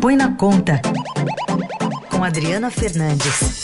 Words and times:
Põe 0.00 0.14
na 0.14 0.32
Conta, 0.36 0.80
com 2.08 2.22
Adriana 2.22 2.70
Fernandes. 2.70 3.62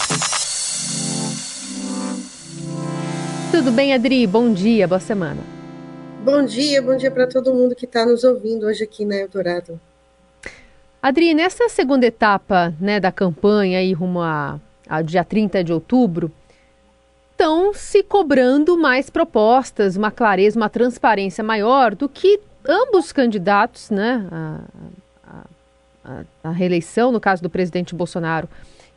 Tudo 3.53 3.71
bem, 3.71 3.95
Adri? 3.95 4.27
Bom 4.27 4.53
dia, 4.53 4.89
boa 4.89 4.99
semana. 4.99 5.41
Bom 6.25 6.45
dia, 6.45 6.83
bom 6.83 6.97
dia 6.97 7.11
para 7.11 7.29
todo 7.29 7.55
mundo 7.55 7.77
que 7.77 7.85
está 7.85 8.05
nos 8.05 8.25
ouvindo 8.25 8.67
hoje 8.67 8.83
aqui 8.83 9.05
na 9.05 9.15
Eldorado. 9.15 9.81
Adri, 11.01 11.35
nessa 11.35 11.69
segunda 11.69 12.05
etapa 12.05 12.75
né, 12.81 12.99
da 12.99 13.13
campanha, 13.13 13.79
aí 13.79 13.93
rumo 13.93 14.21
a, 14.21 14.59
a 14.89 15.03
dia 15.03 15.23
30 15.23 15.63
de 15.63 15.73
outubro, 15.73 16.33
estão 17.31 17.73
se 17.73 18.03
cobrando 18.03 18.77
mais 18.77 19.09
propostas, 19.09 19.95
uma 19.95 20.11
clareza, 20.11 20.59
uma 20.59 20.69
transparência 20.69 21.45
maior 21.45 21.95
do 21.95 22.09
que 22.09 22.41
ambos 22.67 23.07
os 23.07 23.13
candidatos, 23.13 23.91
né, 23.91 24.27
a, 24.33 24.61
a, 26.43 26.51
reeleição, 26.51 27.11
no 27.11 27.21
caso 27.21 27.43
do 27.43 27.51
presidente 27.51 27.95
Bolsonaro 27.95 28.49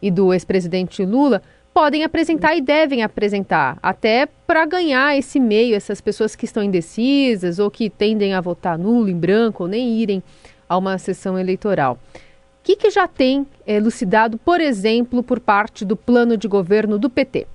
e 0.01 0.11
do 0.11 0.33
ex-presidente 0.33 1.05
Lula, 1.05 1.41
podem 1.73 2.03
apresentar 2.03 2.55
e 2.55 2.61
devem 2.61 3.03
apresentar, 3.03 3.77
até 3.83 4.27
para 4.47 4.65
ganhar 4.65 5.15
esse 5.17 5.39
meio, 5.39 5.75
essas 5.75 6.01
pessoas 6.01 6.35
que 6.35 6.45
estão 6.45 6.63
indecisas 6.63 7.59
ou 7.59 7.69
que 7.69 7.89
tendem 7.89 8.33
a 8.33 8.41
votar 8.41 8.77
nulo, 8.77 9.09
em 9.09 9.15
branco, 9.15 9.63
ou 9.63 9.69
nem 9.69 9.97
irem 9.99 10.23
a 10.67 10.77
uma 10.77 10.97
sessão 10.97 11.37
eleitoral. 11.37 11.99
O 12.15 12.19
que, 12.63 12.75
que 12.75 12.89
já 12.89 13.07
tem 13.07 13.45
é, 13.65 13.75
elucidado, 13.75 14.37
por 14.39 14.59
exemplo, 14.59 15.23
por 15.23 15.39
parte 15.39 15.85
do 15.85 15.95
plano 15.95 16.35
de 16.35 16.47
governo 16.47 16.97
do 16.97 17.09
PT? 17.09 17.47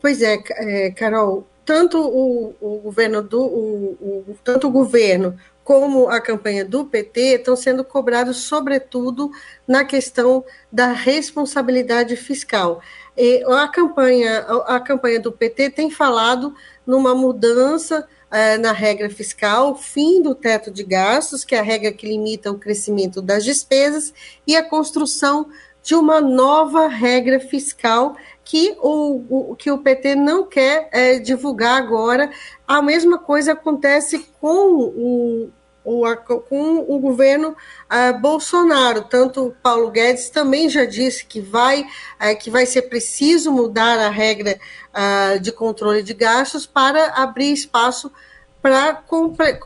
Pois 0.00 0.22
é, 0.22 0.38
é 0.50 0.90
Carol, 0.92 1.46
tanto 1.64 1.98
o, 1.98 2.54
o 2.60 2.78
governo 2.78 3.20
do 3.20 3.42
o, 3.42 4.24
o, 4.28 4.36
tanto 4.44 4.68
o 4.68 4.70
governo 4.70 5.36
como 5.66 6.08
a 6.08 6.20
campanha 6.20 6.64
do 6.64 6.84
PT 6.84 7.38
estão 7.38 7.56
sendo 7.56 7.82
cobrados, 7.82 8.36
sobretudo, 8.36 9.32
na 9.66 9.84
questão 9.84 10.44
da 10.70 10.92
responsabilidade 10.92 12.14
fiscal. 12.14 12.80
E 13.16 13.42
a 13.48 13.66
campanha, 13.66 14.46
a 14.64 14.78
campanha 14.78 15.18
do 15.18 15.32
PT 15.32 15.70
tem 15.70 15.90
falado 15.90 16.54
numa 16.86 17.16
mudança 17.16 18.06
é, 18.30 18.56
na 18.56 18.70
regra 18.70 19.10
fiscal, 19.10 19.74
fim 19.74 20.22
do 20.22 20.36
teto 20.36 20.70
de 20.70 20.84
gastos, 20.84 21.44
que 21.44 21.56
é 21.56 21.58
a 21.58 21.64
regra 21.64 21.90
que 21.90 22.06
limita 22.06 22.52
o 22.52 22.58
crescimento 22.60 23.20
das 23.20 23.44
despesas, 23.44 24.14
e 24.46 24.54
a 24.54 24.62
construção 24.62 25.48
de 25.82 25.96
uma 25.96 26.20
nova 26.20 26.86
regra 26.86 27.40
fiscal 27.40 28.16
que 28.44 28.76
o, 28.80 29.50
o, 29.50 29.56
que 29.56 29.70
o 29.72 29.78
PT 29.78 30.14
não 30.14 30.46
quer 30.46 30.88
é, 30.92 31.18
divulgar 31.18 31.76
agora. 31.76 32.30
A 32.66 32.80
mesma 32.80 33.18
coisa 33.18 33.52
acontece 33.52 34.24
com 34.40 34.74
o, 34.76 35.50
o, 35.86 36.04
com 36.40 36.84
o 36.88 36.98
governo 36.98 37.50
uh, 37.50 38.18
Bolsonaro. 38.20 39.04
Tanto 39.04 39.54
Paulo 39.62 39.90
Guedes 39.90 40.28
também 40.28 40.68
já 40.68 40.84
disse 40.84 41.24
que 41.24 41.40
vai, 41.40 41.82
uh, 41.82 42.36
que 42.38 42.50
vai 42.50 42.66
ser 42.66 42.82
preciso 42.82 43.52
mudar 43.52 43.98
a 44.00 44.10
regra 44.10 44.58
uh, 44.92 45.38
de 45.38 45.52
controle 45.52 46.02
de 46.02 46.12
gastos 46.12 46.66
para 46.66 47.12
abrir 47.14 47.52
espaço 47.52 48.12
para 48.60 48.94
comple 48.94 49.60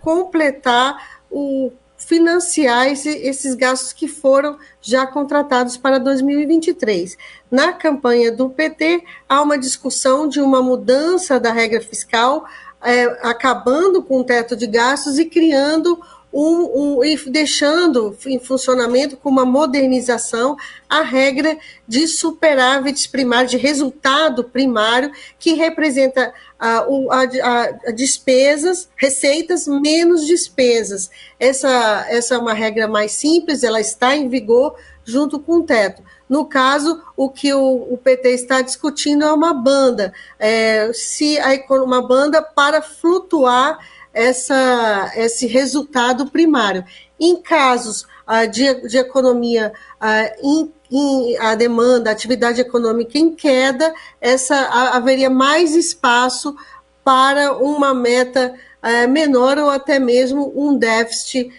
completar 0.00 1.20
o 1.30 1.70
financiar 1.96 2.88
esse, 2.88 3.08
esses 3.08 3.54
gastos 3.54 3.92
que 3.92 4.06
foram 4.06 4.58
já 4.80 5.06
contratados 5.06 5.76
para 5.76 5.98
2023. 5.98 7.16
Na 7.50 7.72
campanha 7.72 8.30
do 8.30 8.48
PT, 8.50 9.02
há 9.28 9.42
uma 9.42 9.58
discussão 9.58 10.28
de 10.28 10.40
uma 10.40 10.62
mudança 10.62 11.40
da 11.40 11.52
regra 11.52 11.80
fiscal, 11.80 12.46
é, 12.82 13.04
acabando 13.22 14.02
com 14.02 14.20
o 14.20 14.24
teto 14.24 14.56
de 14.56 14.66
gastos 14.66 15.18
e 15.18 15.24
criando 15.24 15.98
um, 16.32 16.98
um, 16.98 17.04
e 17.04 17.16
deixando 17.30 18.14
em 18.26 18.38
funcionamento 18.38 19.16
com 19.16 19.30
uma 19.30 19.46
modernização 19.46 20.54
a 20.86 21.00
regra 21.00 21.56
de 21.88 22.06
superávit 22.06 23.08
primário, 23.08 23.48
de 23.48 23.56
resultado 23.56 24.44
primário, 24.44 25.10
que 25.38 25.54
representa 25.54 26.34
a, 26.58 26.80
a, 26.80 27.22
a, 27.86 27.90
despesas, 27.90 28.88
receitas 28.96 29.66
menos 29.66 30.26
despesas. 30.26 31.10
Essa, 31.40 32.06
essa 32.10 32.34
é 32.34 32.38
uma 32.38 32.52
regra 32.52 32.86
mais 32.86 33.12
simples, 33.12 33.62
ela 33.62 33.80
está 33.80 34.14
em 34.14 34.28
vigor 34.28 34.76
junto 35.04 35.40
com 35.40 35.58
o 35.58 35.62
teto. 35.62 36.02
No 36.28 36.44
caso, 36.46 37.02
o 37.16 37.28
que 37.28 37.52
o, 37.54 37.86
o 37.92 37.98
PT 37.98 38.30
está 38.30 38.60
discutindo 38.60 39.24
é 39.24 39.32
uma 39.32 39.54
banda, 39.54 40.12
é, 40.38 40.90
se 40.92 41.38
a, 41.38 41.54
uma 41.82 42.06
banda 42.06 42.42
para 42.42 42.82
flutuar 42.82 43.78
essa, 44.16 45.12
esse 45.14 45.46
resultado 45.46 46.30
primário. 46.30 46.82
Em 47.20 47.36
casos 47.40 48.06
uh, 48.26 48.50
de, 48.50 48.88
de, 48.88 48.96
economia 48.96 49.72
uh, 50.00 50.42
em, 50.42 50.72
em, 50.90 51.38
a 51.38 51.54
demanda, 51.54 52.08
a 52.08 52.14
atividade 52.14 52.60
econômica 52.60 53.18
em 53.18 53.34
queda, 53.34 53.94
essa 54.18 54.56
haveria 54.94 55.28
mais 55.28 55.74
espaço 55.74 56.56
para 57.04 57.56
uma 57.58 57.92
meta 57.92 58.54
uh, 58.86 59.08
menor 59.08 59.58
ou 59.58 59.68
até 59.68 59.98
mesmo 59.98 60.52
um 60.54 60.78
déficit 60.78 61.50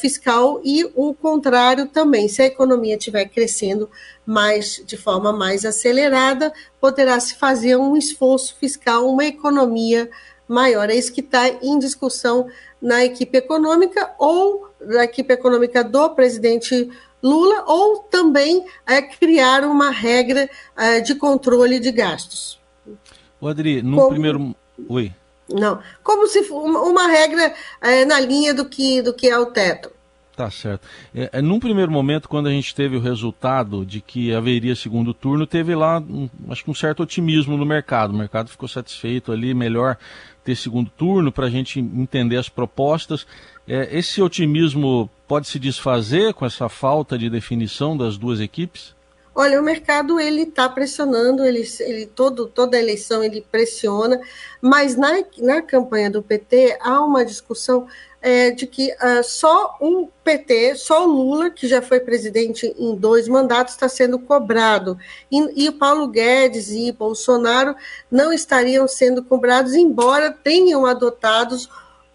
fiscal 0.00 0.60
e 0.64 0.84
o 0.96 1.14
contrário 1.14 1.86
também. 1.86 2.26
Se 2.26 2.42
a 2.42 2.46
economia 2.46 2.96
estiver 2.96 3.24
crescendo 3.26 3.88
mais 4.26 4.82
de 4.84 4.96
forma 4.96 5.32
mais 5.32 5.64
acelerada, 5.64 6.52
poderá 6.80 7.20
se 7.20 7.36
fazer 7.36 7.76
um 7.76 7.96
esforço 7.96 8.56
fiscal, 8.58 9.08
uma 9.08 9.24
economia 9.24 10.10
maior. 10.48 10.90
É 10.90 10.96
isso 10.96 11.12
que 11.12 11.20
está 11.20 11.48
em 11.48 11.78
discussão 11.78 12.48
na 12.82 13.04
equipe 13.04 13.38
econômica 13.38 14.12
ou 14.18 14.68
na 14.80 15.04
equipe 15.04 15.32
econômica 15.32 15.84
do 15.84 16.10
presidente 16.10 16.90
Lula, 17.22 17.64
ou 17.66 17.98
também 17.98 18.64
é, 18.86 19.02
criar 19.02 19.62
uma 19.64 19.90
regra 19.90 20.48
é, 20.76 21.00
de 21.00 21.14
controle 21.14 21.78
de 21.78 21.92
gastos. 21.92 22.58
O 23.40 23.46
Adri, 23.46 23.82
no 23.82 23.96
como, 23.96 24.08
primeiro. 24.10 24.56
Oi. 24.88 25.12
Não, 25.52 25.80
como 26.02 26.26
se 26.26 26.40
uma, 26.50 26.80
uma 26.80 27.08
regra 27.08 27.54
é, 27.80 28.04
na 28.04 28.20
linha 28.20 28.54
do 28.54 28.64
que, 28.64 29.02
do 29.02 29.12
que 29.12 29.28
é 29.28 29.38
o 29.38 29.46
teto. 29.46 29.90
Tá 30.40 30.50
certo. 30.50 30.86
É, 31.14 31.28
é, 31.34 31.42
num 31.42 31.60
primeiro 31.60 31.92
momento, 31.92 32.28
quando 32.28 32.46
a 32.46 32.50
gente 32.50 32.74
teve 32.74 32.96
o 32.96 33.00
resultado 33.00 33.84
de 33.84 34.00
que 34.00 34.34
haveria 34.34 34.74
segundo 34.74 35.12
turno, 35.12 35.46
teve 35.46 35.74
lá, 35.74 35.98
um, 35.98 36.30
acho 36.48 36.64
que 36.64 36.70
um 36.70 36.74
certo 36.74 37.02
otimismo 37.02 37.58
no 37.58 37.66
mercado. 37.66 38.12
O 38.12 38.16
mercado 38.16 38.48
ficou 38.48 38.66
satisfeito 38.66 39.32
ali, 39.32 39.52
melhor 39.52 39.98
ter 40.42 40.56
segundo 40.56 40.90
turno 40.90 41.30
para 41.30 41.46
a 41.46 41.50
gente 41.50 41.78
entender 41.78 42.38
as 42.38 42.48
propostas. 42.48 43.26
É, 43.68 43.96
esse 43.98 44.22
otimismo 44.22 45.10
pode 45.28 45.46
se 45.46 45.58
desfazer 45.58 46.32
com 46.32 46.46
essa 46.46 46.68
falta 46.68 47.18
de 47.18 47.28
definição 47.28 47.94
das 47.94 48.16
duas 48.16 48.40
equipes? 48.40 48.94
Olha, 49.34 49.60
o 49.60 49.64
mercado 49.64 50.18
ele 50.18 50.42
está 50.42 50.68
pressionando, 50.68 51.44
ele, 51.44 51.62
ele 51.80 52.06
todo, 52.06 52.46
toda 52.46 52.78
eleição 52.78 53.22
ele 53.22 53.44
pressiona, 53.50 54.20
mas 54.60 54.96
na, 54.96 55.24
na 55.38 55.62
campanha 55.62 56.10
do 56.10 56.22
PT 56.22 56.76
há 56.80 57.00
uma 57.00 57.24
discussão 57.24 57.86
é, 58.22 58.50
de 58.50 58.66
que 58.66 58.92
uh, 58.92 59.24
só 59.24 59.76
o 59.80 60.08
PT, 60.22 60.74
só 60.76 61.06
o 61.06 61.10
Lula, 61.10 61.50
que 61.50 61.66
já 61.66 61.80
foi 61.80 62.00
presidente 62.00 62.66
em 62.78 62.94
dois 62.94 63.26
mandatos, 63.26 63.74
está 63.74 63.88
sendo 63.88 64.18
cobrado. 64.18 64.98
E, 65.30 65.66
e 65.66 65.70
Paulo 65.72 66.06
Guedes 66.08 66.70
e 66.70 66.92
Bolsonaro 66.92 67.74
não 68.10 68.32
estariam 68.32 68.86
sendo 68.86 69.24
cobrados, 69.24 69.74
embora 69.74 70.30
tenham 70.30 70.84
adotados, 70.84 71.68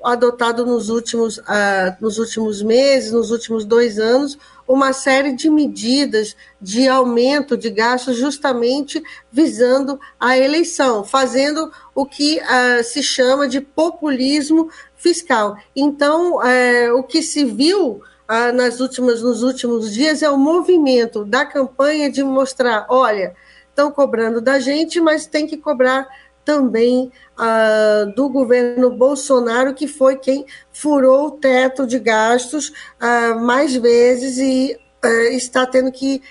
adotado 0.03 0.65
nos 0.65 0.89
últimos, 0.89 1.39
uh, 1.39 1.95
nos 1.99 2.19
últimos 2.19 2.61
meses, 2.61 3.11
nos 3.11 3.31
últimos 3.31 3.65
dois 3.65 3.97
anos, 3.97 4.37
uma 4.67 4.93
série 4.93 5.33
de 5.33 5.49
medidas 5.49 6.35
de 6.59 6.87
aumento 6.87 7.55
de 7.55 7.69
gastos 7.69 8.17
justamente 8.17 9.01
visando 9.31 9.99
a 10.19 10.37
eleição, 10.37 11.03
fazendo 11.03 11.71
o 11.93 12.05
que 12.05 12.39
uh, 12.39 12.83
se 12.83 13.03
chama 13.03 13.47
de 13.47 13.61
populismo 13.61 14.69
fiscal. 14.95 15.57
Então, 15.75 16.41
é, 16.43 16.91
o 16.91 17.03
que 17.03 17.21
se 17.21 17.45
viu 17.45 18.01
ah, 18.27 18.51
nas 18.51 18.79
últimas, 18.79 19.21
nos 19.21 19.43
últimos 19.43 19.93
dias 19.93 20.23
é 20.23 20.29
o 20.29 20.37
movimento 20.37 21.23
da 21.23 21.45
campanha 21.45 22.09
de 22.09 22.23
mostrar, 22.23 22.87
olha, 22.89 23.35
estão 23.69 23.91
cobrando 23.91 24.41
da 24.41 24.59
gente, 24.59 24.99
mas 24.99 25.27
tem 25.27 25.45
que 25.45 25.57
cobrar 25.57 26.07
também 26.45 27.11
ah, 27.37 28.05
do 28.15 28.29
governo 28.29 28.91
Bolsonaro, 28.91 29.73
que 29.73 29.87
foi 29.87 30.15
quem 30.17 30.45
furou 30.71 31.27
o 31.27 31.31
teto 31.31 31.85
de 31.85 31.99
gastos 31.99 32.71
ah, 32.99 33.35
mais 33.35 33.75
vezes 33.75 34.37
e 34.37 34.79
eh, 35.03 35.35
está 35.35 35.65
tendo 35.65 35.91
que 35.91 36.21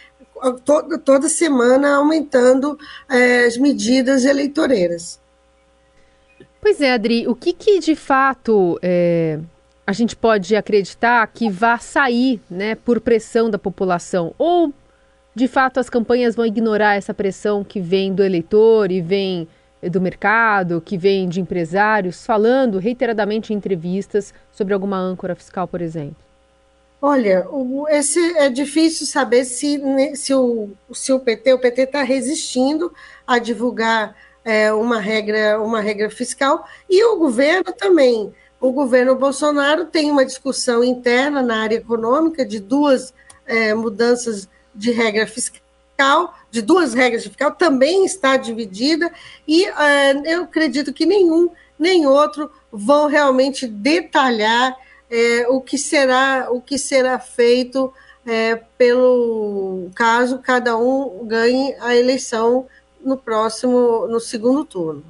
toda 1.05 1.29
semana 1.29 1.97
aumentando 1.97 2.79
eh, 3.09 3.47
as 3.47 3.57
medidas 3.57 4.25
eleitoreiras. 4.25 5.21
Pois 6.61 6.81
é, 6.81 6.93
Adri, 6.93 7.29
o 7.29 7.35
que, 7.35 7.53
que 7.53 7.79
de 7.79 7.95
fato 7.95 8.79
é, 8.83 9.39
a 9.87 9.93
gente 9.93 10.17
pode 10.17 10.57
acreditar 10.57 11.27
que 11.27 11.51
vá 11.51 11.79
sair 11.79 12.41
né, 12.51 12.75
por 12.75 13.01
pressão 13.01 13.51
da 13.51 13.59
população? 13.59 14.35
Ou, 14.39 14.73
de 15.35 15.47
fato, 15.47 15.79
as 15.79 15.91
campanhas 15.91 16.35
vão 16.35 16.47
ignorar 16.47 16.95
essa 16.95 17.13
pressão 17.13 17.63
que 17.63 17.81
vem 17.81 18.15
do 18.15 18.23
eleitor 18.23 18.91
e 18.91 19.03
vem 19.03 19.47
do 19.91 20.01
mercado, 20.01 20.81
que 20.81 20.97
vem 20.97 21.29
de 21.29 21.41
empresários, 21.41 22.25
falando 22.25 22.79
reiteradamente 22.79 23.53
em 23.53 23.57
entrevistas 23.57 24.33
sobre 24.53 24.75
alguma 24.75 24.99
âncora 24.99 25.35
fiscal, 25.35 25.67
por 25.67 25.81
exemplo? 25.81 26.17
Olha, 27.01 27.47
esse 27.91 28.19
é 28.39 28.49
difícil 28.49 29.07
saber 29.07 29.45
se, 29.45 29.79
se, 30.17 30.35
o, 30.35 30.71
se 30.93 31.13
o 31.13 31.21
PT, 31.21 31.53
o 31.53 31.59
PT 31.59 31.83
está 31.83 32.03
resistindo 32.03 32.91
a 33.27 33.39
divulgar 33.39 34.17
é, 34.45 34.73
uma, 34.73 34.99
regra, 35.01 35.61
uma 35.61 35.81
regra 35.81 36.09
fiscal, 36.09 36.67
e 36.89 37.05
o 37.05 37.17
governo 37.17 37.73
também. 37.77 38.33
O 38.61 38.73
governo 38.73 39.15
Bolsonaro 39.15 39.85
tem 39.85 40.11
uma 40.11 40.25
discussão 40.25 40.83
interna 40.83 41.43
na 41.43 41.63
área 41.63 41.77
econômica 41.77 42.43
de 42.43 42.59
duas 42.59 43.13
é, 43.45 43.75
mudanças 43.75 44.49
de 44.75 44.91
regra 44.91 45.27
fiscal, 45.27 45.61
de 46.51 46.63
duas 46.63 46.95
regras 46.95 47.23
de 47.23 47.29
fiscal, 47.29 47.53
também 47.53 48.05
está 48.05 48.37
dividida, 48.37 49.13
e 49.47 49.65
é, 49.65 50.35
eu 50.35 50.45
acredito 50.45 50.93
que 50.93 51.07
nenhum 51.07 51.51
nem 51.79 52.07
outro 52.07 52.51
vão 52.71 53.09
realmente 53.09 53.67
detalhar 53.67 54.77
é, 55.11 55.47
o 55.49 55.61
que 55.61 55.77
será 55.77 56.49
o 56.51 56.61
que 56.61 56.79
será 56.79 57.19
feito 57.19 57.93
é, 58.27 58.57
pelo 58.79 59.91
caso 59.95 60.39
cada 60.39 60.77
um 60.77 61.27
ganhe 61.27 61.75
a 61.81 61.95
eleição 61.95 62.67
no 63.05 63.17
próximo 63.17 64.07
no 64.09 64.19
segundo 64.19 64.65
turno. 64.65 65.05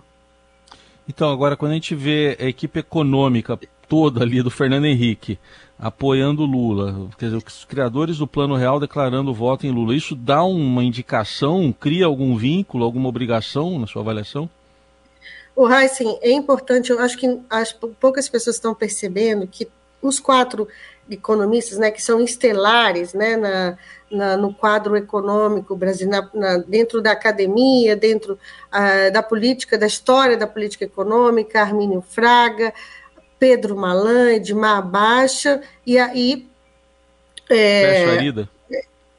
Então 1.09 1.31
agora 1.31 1.57
quando 1.57 1.73
a 1.73 1.75
gente 1.75 1.95
vê 1.95 2.37
a 2.41 2.45
equipe 2.45 2.81
econômica 2.81 3.59
toda 3.89 4.23
ali 4.23 4.43
do 4.43 4.51
Fernando 4.51 4.87
Henrique 4.87 5.39
apoiando 5.79 6.45
Lula, 6.45 7.09
quer 7.19 7.27
dizer, 7.27 7.37
os 7.37 7.65
criadores 7.65 8.19
do 8.19 8.27
Plano 8.27 8.55
Real 8.55 8.79
declarando 8.79 9.35
voto 9.35 9.67
em 9.67 9.71
Lula, 9.71 9.95
isso 9.95 10.15
dá 10.15 10.43
uma 10.45 10.83
indicação, 10.83 11.75
cria 11.79 12.07
algum 12.07 12.37
vínculo, 12.37 12.85
alguma 12.85 13.09
obrigação 13.09 13.79
na 13.79 13.87
sua 13.87 14.03
avaliação? 14.03 14.49
O 15.57 15.69
Heisen, 15.69 16.19
é 16.21 16.33
importante, 16.33 16.91
eu 16.91 16.99
acho 16.99 17.17
que 17.17 17.41
as 17.49 17.73
poucas 17.73 18.29
pessoas 18.29 18.57
estão 18.57 18.75
percebendo 18.75 19.47
que 19.47 19.69
os 20.03 20.19
quatro 20.19 20.69
economistas, 21.09 21.79
né, 21.79 21.91
que 21.91 22.03
são 22.03 22.21
estelares, 22.21 23.13
né, 23.13 23.37
na, 23.37 23.79
na 24.11 24.37
no 24.37 24.53
quadro 24.53 24.97
econômico 24.97 25.77
brasileiro, 25.77 26.29
dentro 26.67 27.03
da 27.03 27.13
academia, 27.13 27.95
dentro 27.95 28.35
uh, 28.35 29.13
da 29.13 29.23
política, 29.23 29.79
da 29.79 29.87
história 29.87 30.37
da 30.37 30.47
política 30.47 30.85
econômica, 30.85 31.61
Armínio 31.61 32.01
Fraga, 32.01 32.73
Pedro 33.45 33.77
Malan, 33.77 34.33
Edmar 34.33 34.83
Baixa, 34.83 35.61
e 35.85 35.99
aí... 35.99 36.49
É, 37.51 37.83
Pércio 37.83 38.11
Arida. 38.11 38.51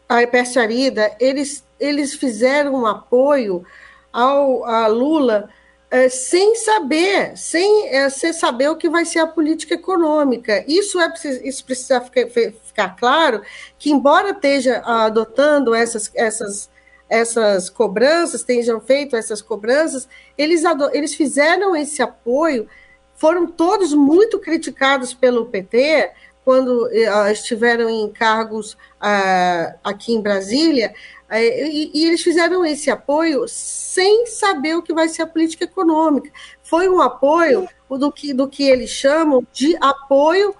A 0.10 0.27
Pércio 0.27 0.60
Arida, 0.60 1.16
eles, 1.19 1.63
eles 1.80 2.16
fizeram 2.16 2.74
um 2.74 2.88
apoio 2.88 3.63
ao, 4.12 4.66
a 4.66 4.88
Lula 4.88 5.48
é, 5.92 6.10
sem 6.10 6.56
saber, 6.56 7.38
sem, 7.38 7.89
é, 7.89 8.10
sem 8.10 8.33
saber 8.33 8.68
o 8.69 8.75
que 8.75 8.89
vai 8.89 9.06
ser 9.06 9.19
a 9.19 9.27
política 9.27 9.75
econômica. 9.75 10.66
Isso, 10.68 11.00
é, 11.00 11.13
isso 11.44 11.63
precisa 11.63 12.01
ficar, 12.01 12.28
ficar 12.28 12.95
claro, 12.95 13.44
que 13.78 13.92
embora 13.92 14.31
esteja 14.31 14.81
adotando 14.83 15.75
essas, 15.75 16.10
essas, 16.16 16.68
essas 17.07 17.69
cobranças, 17.69 18.42
tenham 18.42 18.81
feito 18.81 19.16
essas 19.16 19.39
cobranças, 19.39 20.10
eles, 20.36 20.63
eles 20.94 21.13
fizeram 21.13 21.75
esse 21.75 22.01
apoio, 22.01 22.68
foram 23.15 23.47
todos 23.47 23.94
muito 23.94 24.39
criticados 24.39 25.13
pelo 25.13 25.45
PT, 25.45 26.12
quando 26.44 26.85
uh, 26.85 27.31
estiveram 27.31 27.89
em 27.89 28.07
cargos 28.09 28.73
uh, 28.73 29.77
aqui 29.83 30.13
em 30.13 30.21
Brasília, 30.21 30.94
é, 31.27 31.67
e, 31.67 31.91
e, 31.91 32.06
eles 32.06 32.21
fizeram 32.21 32.63
esse 32.63 32.91
apoio 32.91 33.47
sem 33.47 34.27
saber 34.27 34.75
o 34.75 34.83
que 34.83 34.94
vai 34.94 35.09
ser 35.09 35.23
a 35.23 35.27
política 35.27 35.63
econômica. 35.63 36.29
Foi 36.62 36.88
um 36.88 37.01
apoio 37.01 37.67
do 37.89 38.12
que, 38.12 38.31
do 38.31 38.47
que 38.47 38.63
eles 38.63 38.91
chamam 38.91 39.45
de 39.51 39.75
apoio 39.81 40.56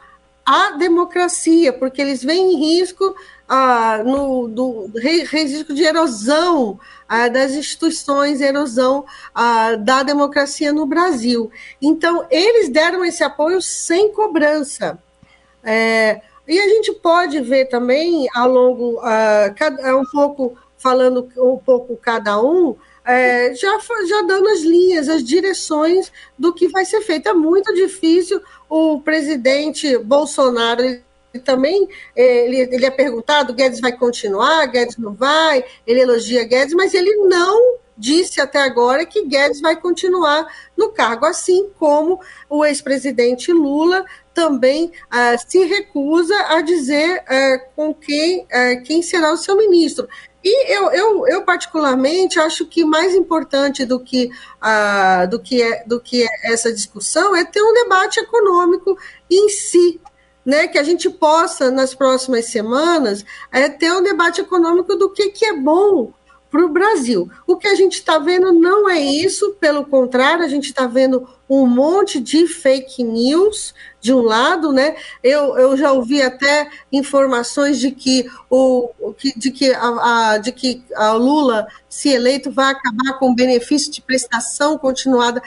à 0.46 0.72
democracia, 0.72 1.74
porque 1.74 2.02
eles 2.02 2.24
veem 2.24 2.56
risco 2.58 3.16
ah, 3.48 4.04
no 4.06 4.48
do, 4.48 4.92
risco 4.96 5.74
de 5.74 5.84
erosão 5.84 6.80
ah, 7.08 7.28
das 7.28 7.54
instituições, 7.54 8.42
erosão 8.42 9.06
ah, 9.34 9.76
da 9.76 10.04
democracia 10.04 10.72
no 10.72 10.86
Brasil. 10.86 11.52
Então, 11.82 12.26
eles 12.30 12.70
deram 12.70 13.04
esse 13.04 13.24
apoio 13.24 13.62
sem 13.62 14.12
cobrança. 14.12 15.00
É, 15.64 16.22
e 16.48 16.60
a 16.60 16.70
gente 16.70 16.94
pode 16.94 17.42
ver 17.42 17.66
também 17.66 18.28
ao 18.36 18.48
longo, 18.48 19.00
uh, 19.00 20.00
um 20.00 20.06
pouco 20.12 20.56
falando 20.78 21.28
um 21.38 21.58
pouco 21.58 21.98
cada 21.98 22.40
um, 22.40 22.76
é, 23.06 23.54
já, 23.54 23.78
já 24.08 24.22
dando 24.24 24.48
as 24.50 24.62
linhas, 24.62 25.08
as 25.08 25.24
direções 25.24 26.12
do 26.38 26.54
que 26.54 26.68
vai 26.68 26.84
ser 26.86 27.02
feito. 27.02 27.30
É 27.30 27.34
muito 27.34 27.74
difícil 27.74 28.42
o 28.70 29.00
presidente 29.02 29.98
Bolsonaro. 29.98 31.00
Também 31.44 31.88
ele, 32.16 32.62
ele 32.62 32.86
é 32.86 32.92
perguntado: 32.92 33.54
Guedes 33.54 33.80
vai 33.80 33.92
continuar, 33.92 34.66
Guedes 34.68 34.98
não 34.98 35.14
vai, 35.14 35.64
ele 35.86 36.02
elogia 36.02 36.46
Guedes, 36.46 36.74
mas 36.74 36.94
ele 36.94 37.14
não 37.28 37.78
disse 37.98 38.42
até 38.42 38.60
agora 38.60 39.06
que 39.06 39.26
Guedes 39.26 39.62
vai 39.62 39.76
continuar 39.76 40.46
no 40.76 40.90
cargo, 40.90 41.26
assim 41.26 41.70
como 41.80 42.20
o 42.50 42.66
ex-presidente 42.66 43.52
Lula 43.52 44.06
também 44.34 44.88
uh, 44.88 45.50
se 45.50 45.64
recusa 45.64 46.36
a 46.50 46.62
dizer 46.62 47.24
uh, 47.24 47.76
com 47.76 47.94
quem, 47.94 48.42
uh, 48.42 48.84
quem 48.84 49.02
será 49.02 49.32
o 49.32 49.38
seu 49.38 49.56
ministro. 49.56 50.08
E 50.48 50.72
eu, 50.72 50.92
eu, 50.92 51.28
eu, 51.28 51.42
particularmente, 51.42 52.40
acho 52.40 52.68
que 52.68 52.86
mais 52.86 53.16
importante 53.16 53.84
do 53.84 54.00
que, 54.00 54.30
do, 55.28 55.40
que 55.40 55.60
é, 55.60 55.84
do 55.88 56.00
que 56.00 56.24
essa 56.44 56.72
discussão 56.72 57.36
é 57.36 57.44
ter 57.44 57.64
um 57.64 57.74
debate 57.74 58.20
econômico 58.20 58.96
em 59.28 59.50
si, 59.50 60.00
né, 60.46 60.68
que 60.68 60.78
a 60.78 60.84
gente 60.84 61.10
possa, 61.10 61.72
nas 61.72 61.96
próximas 61.96 62.46
semanas, 62.46 63.26
é, 63.52 63.68
ter 63.68 63.92
um 63.92 64.04
debate 64.04 64.40
econômico 64.40 64.96
do 64.96 65.10
que, 65.12 65.30
que 65.30 65.46
é 65.46 65.54
bom 65.58 66.14
para 66.56 66.66
o 66.66 66.70
Brasil. 66.70 67.30
O 67.46 67.58
que 67.58 67.68
a 67.68 67.76
gente 67.76 67.96
está 67.96 68.18
vendo 68.18 68.54
não 68.54 68.90
é 68.90 68.98
isso, 68.98 69.58
pelo 69.60 69.86
contrário, 69.86 70.46
a 70.46 70.48
gente 70.48 70.68
está 70.70 70.88
vendo 70.88 71.28
um 71.50 71.68
monte 71.68 72.18
de 72.18 72.48
fake 72.48 73.04
news 73.04 73.74
de 74.00 74.14
um 74.14 74.22
lado, 74.22 74.72
né? 74.72 74.96
Eu, 75.22 75.58
eu 75.58 75.76
já 75.76 75.92
ouvi 75.92 76.22
até 76.22 76.70
informações 76.94 77.78
de 77.78 77.92
que 77.92 78.26
o 78.50 78.90
de 79.36 79.52
que 79.52 79.74
a, 79.74 80.32
a, 80.32 80.38
de 80.38 80.54
que 80.54 80.82
a 80.96 81.12
Lula, 81.12 81.68
se 81.90 82.08
eleito, 82.08 82.50
vai 82.50 82.72
acabar 82.72 83.20
com 83.20 83.32
o 83.32 83.36
benefício 83.36 83.92
de 83.92 84.02
prestação 84.02 84.78
continuada 84.78 85.42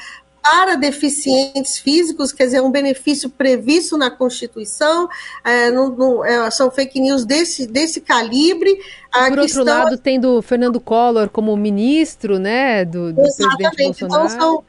para 0.51 0.77
deficientes 0.77 1.77
físicos, 1.77 2.33
quer 2.33 2.47
dizer, 2.47 2.63
um 2.63 2.71
benefício 2.71 3.29
previsto 3.29 3.99
na 3.99 4.11
Constituição, 4.11 5.07
é, 5.45 5.71
não, 5.71 5.91
não, 5.91 6.25
é, 6.25 6.51
são 6.51 6.71
fake 6.71 6.99
news 6.99 7.27
desse, 7.27 7.67
desse 7.67 8.01
calibre. 8.01 8.75
A 9.13 9.29
Por 9.29 9.41
outro 9.41 9.63
lado, 9.63 9.99
tendo 9.99 10.41
Fernando 10.41 10.81
Collor 10.81 11.29
como 11.29 11.55
ministro 11.55 12.39
né, 12.39 12.83
do, 12.83 13.13
do 13.13 13.21
presidente 13.21 14.07
Bolsonaro. 14.07 14.27
Então, 14.27 14.41
são, 14.41 14.65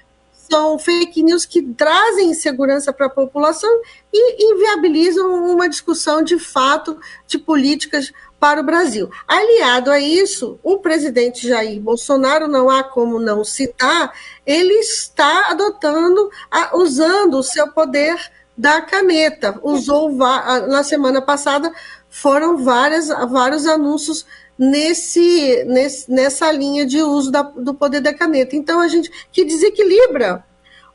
são 0.52 0.80
fake 0.80 1.24
news 1.24 1.46
que 1.46 1.62
trazem 1.62 2.32
insegurança 2.32 2.92
para 2.92 3.06
a 3.06 3.10
população 3.10 3.70
e 4.14 4.54
inviabilizam 4.54 5.46
uma 5.46 5.70
discussão 5.70 6.22
de 6.22 6.38
fato 6.38 7.00
de 7.26 7.38
políticas 7.38 8.12
para 8.40 8.62
o 8.62 8.64
Brasil. 8.64 9.10
Aliado 9.28 9.92
a 9.92 10.00
isso, 10.00 10.60
o 10.64 10.78
presidente 10.80 11.48
Jair 11.48 11.80
Bolsonaro, 11.80 12.48
não 12.48 12.70
há 12.70 12.84
como 12.84 13.20
não 13.20 13.44
citar, 13.44 14.14
ele 14.46 14.74
está 14.76 15.52
adotando, 15.52 16.30
usando 16.74 17.36
o 17.36 17.44
seu 17.44 17.68
poder 17.72 18.18
da 18.58 18.82
caneta. 18.82 19.60
Usou 19.64 20.12
na 20.12 20.84
semana 20.84 21.22
passada 21.22 21.72
foram 22.10 22.58
várias, 22.58 23.08
vários 23.08 23.68
anúncios 23.68 24.26
nesse, 24.58 25.64
nesse, 25.66 26.12
nessa 26.12 26.52
linha 26.52 26.86
de 26.86 27.02
uso 27.02 27.32
da, 27.32 27.44
do 27.44 27.74
poder 27.74 28.02
da 28.02 28.14
caneta. 28.14 28.56
Então 28.56 28.80
a 28.80 28.88
gente 28.88 29.10
que 29.32 29.46
desequilibra 29.46 30.44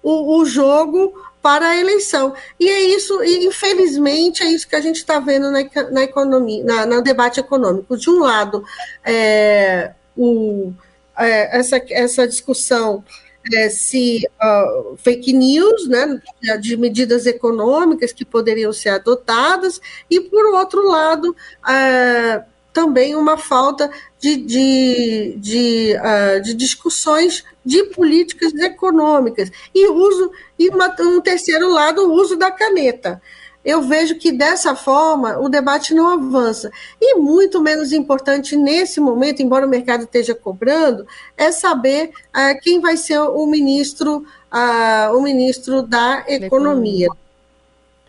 o, 0.02 0.38
o 0.38 0.44
jogo 0.44 1.14
para 1.44 1.68
a 1.68 1.76
eleição. 1.76 2.34
E 2.58 2.70
é 2.70 2.80
isso, 2.80 3.22
e 3.22 3.44
infelizmente 3.44 4.42
é 4.42 4.46
isso 4.46 4.66
que 4.66 4.74
a 4.74 4.80
gente 4.80 4.96
está 4.96 5.20
vendo 5.20 5.50
na, 5.50 5.60
na 5.90 6.02
economia, 6.02 6.64
na, 6.64 6.86
no 6.86 7.02
debate 7.02 7.38
econômico. 7.38 7.98
De 7.98 8.08
um 8.08 8.20
lado, 8.20 8.64
é, 9.04 9.92
o, 10.16 10.72
é, 11.18 11.58
essa, 11.58 11.82
essa 11.90 12.26
discussão 12.26 13.04
é, 13.52 13.68
se 13.68 14.26
uh, 14.42 14.96
fake 14.96 15.34
news, 15.34 15.86
né, 15.86 16.18
de 16.58 16.78
medidas 16.78 17.26
econômicas 17.26 18.10
que 18.10 18.24
poderiam 18.24 18.72
ser 18.72 18.88
adotadas, 18.88 19.78
e 20.10 20.20
por 20.20 20.46
outro 20.46 20.88
lado, 20.88 21.36
uh, 21.60 22.53
também 22.74 23.14
uma 23.14 23.38
falta 23.38 23.88
de, 24.20 24.36
de, 24.36 25.34
de, 25.38 25.96
uh, 25.96 26.42
de 26.42 26.52
discussões 26.52 27.44
de 27.64 27.84
políticas 27.84 28.52
econômicas 28.52 29.50
e 29.72 29.88
uso 29.88 30.30
e 30.58 30.68
uma, 30.68 30.94
um 31.00 31.20
terceiro 31.20 31.72
lado 31.72 32.02
o 32.02 32.12
uso 32.12 32.36
da 32.36 32.50
caneta. 32.50 33.22
Eu 33.64 33.80
vejo 33.80 34.16
que 34.16 34.30
dessa 34.30 34.76
forma 34.76 35.38
o 35.38 35.48
debate 35.48 35.94
não 35.94 36.10
avança. 36.10 36.70
E 37.00 37.14
muito 37.14 37.62
menos 37.62 37.92
importante 37.92 38.56
nesse 38.56 39.00
momento, 39.00 39.40
embora 39.40 39.66
o 39.66 39.70
mercado 39.70 40.02
esteja 40.02 40.34
cobrando, 40.34 41.06
é 41.38 41.50
saber 41.50 42.10
uh, 42.28 42.60
quem 42.60 42.80
vai 42.80 42.98
ser 42.98 43.20
o 43.20 43.46
ministro, 43.46 44.26
uh, 44.52 45.16
o 45.16 45.22
ministro 45.22 45.80
da 45.80 46.24
economia. 46.28 47.08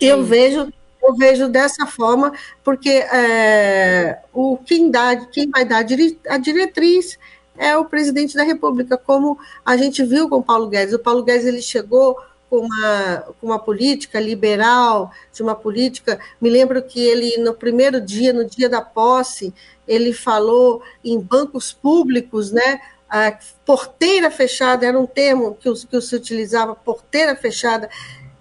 Eu 0.02 0.26
vejo 0.26 0.74
Eu 1.06 1.16
vejo 1.16 1.48
dessa 1.48 1.86
forma, 1.86 2.34
porque 2.64 2.90
é, 2.90 4.20
o, 4.34 4.58
quem, 4.58 4.90
dá, 4.90 5.16
quem 5.16 5.50
vai 5.50 5.64
dar 5.64 5.86
a 6.28 6.38
diretriz 6.38 7.20
é 7.58 7.78
o 7.78 7.86
presidente 7.86 8.36
da 8.36 8.44
República, 8.44 8.98
como 8.98 9.38
a 9.64 9.78
gente 9.78 10.04
viu 10.04 10.28
com 10.28 10.38
o 10.38 10.44
Paulo 10.44 10.68
Guedes. 10.68 10.94
O 10.94 11.00
Paulo 11.00 11.24
Guedes 11.24 11.46
ele 11.46 11.62
chegou 11.62 12.18
com 12.50 12.58
uma, 12.58 13.18
com 13.40 13.48
uma 13.48 13.60
política 13.60 14.20
liberal, 14.20 15.12
de 15.34 15.42
uma 15.42 15.56
política. 15.56 16.20
Me 16.40 16.50
lembro 16.50 16.82
que 16.82 17.00
ele, 17.00 17.38
no 17.38 17.54
primeiro 17.54 18.02
dia, 18.02 18.34
no 18.34 18.46
dia 18.46 18.70
da 18.70 18.82
posse, 18.82 19.54
ele 19.88 20.14
falou 20.14 20.82
em 21.04 21.20
bancos 21.20 21.72
públicos, 21.72 22.52
né? 22.52 22.80
A 23.10 23.38
porteira 23.66 24.32
fechada 24.32 24.86
era 24.86 25.00
um 25.00 25.06
termo 25.06 25.56
que, 25.56 25.72
que 25.88 26.02
se 26.02 26.16
utilizava, 26.16 26.76
porteira 26.76 27.36
fechada, 27.36 27.90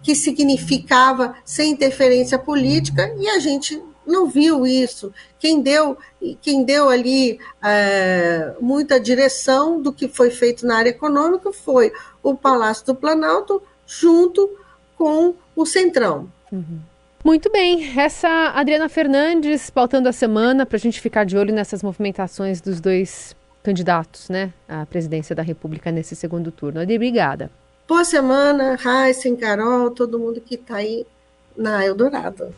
que 0.04 0.14
significava 0.14 1.34
sem 1.44 1.73
interferência 1.73 2.38
política, 2.38 3.12
e 3.18 3.26
a 3.26 3.38
gente 3.38 3.82
não 4.06 4.28
viu 4.28 4.66
isso. 4.66 5.11
Quem 5.38 5.62
deu, 5.62 5.96
quem 6.42 6.62
deu 6.62 6.90
ali 6.90 7.40
é, 7.64 8.52
muita 8.61 9.00
direção 9.00 9.80
do 9.80 9.90
que 9.90 10.06
foi 10.06 10.30
feito 10.30 10.66
na 10.66 10.76
área 10.76 10.90
econômica 10.90 11.50
foi 11.52 11.90
o 12.23 12.34
Palácio 12.34 12.84
do 12.84 12.94
Planalto, 12.94 13.62
junto 13.87 14.50
com 14.94 15.34
o 15.56 15.64
Centrão. 15.64 16.30
Uhum. 16.52 16.80
Muito 17.25 17.50
bem, 17.50 17.99
essa 17.99 18.28
Adriana 18.54 18.90
Fernandes 18.90 19.70
pautando 19.70 20.11
a 20.11 20.12
semana 20.12 20.66
para 20.66 20.76
a 20.76 20.80
gente 20.80 21.00
ficar 21.00 21.25
de 21.25 21.38
olho 21.38 21.54
nessas 21.54 21.82
movimentações 21.82 22.61
dos 22.61 22.78
dois 22.78 23.34
candidatos 23.62 24.28
né, 24.28 24.52
à 24.68 24.84
presidência 24.84 25.34
da 25.34 25.42
República 25.42 25.90
nesse 25.90 26.14
segundo 26.14 26.52
turno. 26.52 26.80
Adi, 26.80 26.94
obrigada. 26.94 27.50
Boa 27.87 28.03
semana, 28.03 28.76
Raíssa, 28.76 29.29
Carol, 29.37 29.91
todo 29.91 30.19
mundo 30.19 30.41
que 30.41 30.55
está 30.55 30.76
aí 30.76 31.07
na 31.55 31.85
Eldorado. 31.85 32.55